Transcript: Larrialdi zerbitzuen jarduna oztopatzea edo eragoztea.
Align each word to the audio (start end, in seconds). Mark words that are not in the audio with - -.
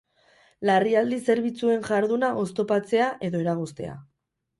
Larrialdi 0.67 1.19
zerbitzuen 1.33 1.83
jarduna 1.89 2.31
oztopatzea 2.45 3.11
edo 3.29 3.43
eragoztea. 3.45 3.93